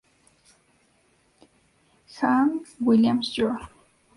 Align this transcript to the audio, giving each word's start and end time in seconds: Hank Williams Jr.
Hank 2.17 2.65
Williams 2.79 3.29
Jr. 3.35 3.67